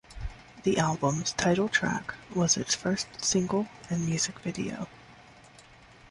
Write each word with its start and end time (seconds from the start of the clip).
The 0.63 0.79
album's 0.79 1.31
title 1.33 1.69
track 1.69 2.15
was 2.33 2.57
its 2.57 2.73
first 2.73 3.23
single 3.23 3.67
and 3.87 4.03
music 4.03 4.39
video. 4.39 4.87